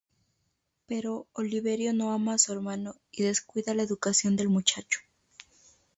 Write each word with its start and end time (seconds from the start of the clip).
Pero 0.87 1.27
Oliverio 1.33 1.93
no 1.93 2.11
ama 2.11 2.33
a 2.33 2.37
su 2.39 2.51
hermano 2.53 2.95
y 3.11 3.21
descuida 3.21 3.75
la 3.75 3.83
educación 3.83 4.35
del 4.35 4.49
muchacho. 4.49 4.99